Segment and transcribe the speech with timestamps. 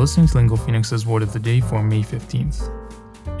[0.00, 2.70] listening to Lingo Phoenix's Word of the Day for May 15th.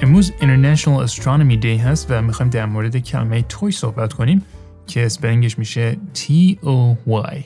[0.02, 4.42] امروز International Astronomy Day هست و میخوایم در مورد کلمه توی صحبت کنیم
[4.86, 7.44] که اسپلینگش میشه T-O-Y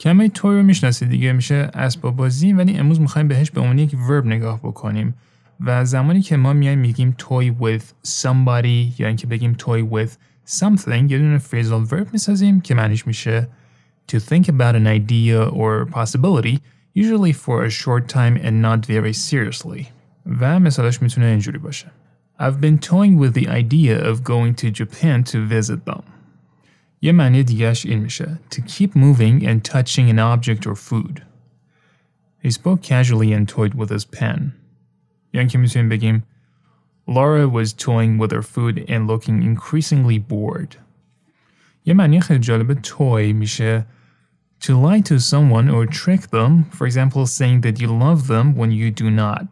[0.00, 3.96] کلمه توی رو میشناسید دیگه میشه اسباب بازی ولی امروز میخوایم بهش به عنوان یک
[4.08, 5.14] ورب نگاه بکنیم
[5.60, 10.10] و زمانی که ما میایم میگیم toy with somebody یا اینکه بگیم toy with
[10.60, 13.48] something یه دونه phrasal verb میسازیم که معنیش میشه
[14.12, 16.58] to think about an idea or possibility
[16.94, 19.86] usually for a short time and not very seriously
[20.40, 21.90] و مثالش میتونه اینجوری باشه
[22.38, 26.02] I've been toying with the idea of going to Japan to visit them
[27.00, 31.22] یه معنی دیگهش این میشه to keep moving and touching an object or food
[32.44, 34.52] He spoke casually and toyed with his pen
[35.32, 36.22] یعنی که میتونیم بگیم
[37.08, 40.76] Laura was toying with her food and looking increasingly bored.
[41.84, 43.86] یه معنی خیلی جالب toy میشه
[44.62, 48.70] to lie to someone or trick them, for example saying that you love them when
[48.70, 49.46] you do not.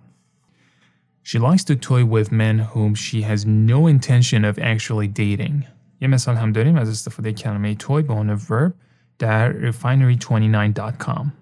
[1.23, 5.65] She likes to toy with men whom she has no intention of actually dating.
[6.01, 8.73] یه مثال هم داریم از استفاده کلمه toy به عنوان verb
[9.19, 11.33] در refinery29.com.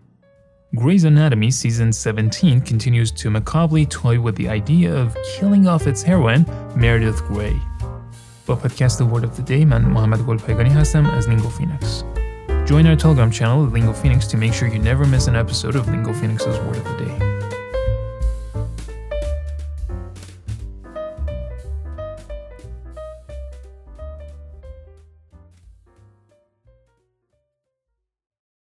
[0.74, 6.02] Grey's Anatomy season 17 continues to macabrely toy with the idea of killing off its
[6.02, 6.44] heroine,
[6.76, 7.60] Meredith Grey.
[8.46, 12.17] با پادکست Word of the Day من محمد گلپایگانی هستم از Lingo Phoenix.
[12.69, 15.75] Join our Telegram channel at Lingo Phoenix to make sure you never miss an episode
[15.75, 17.38] of Lingo Phoenix's Word of the Day.